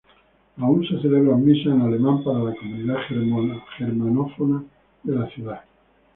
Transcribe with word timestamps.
Aún 0.57 0.81
se 0.87 0.99
celebran 0.99 1.45
misas 1.45 1.73
en 1.75 1.81
alemán 1.81 2.23
para 2.23 2.39
la 2.39 2.55
comunidad 2.55 2.97
germanófona 3.77 4.63
de 5.03 5.15
la 5.15 5.27
ciudad. 5.29 5.61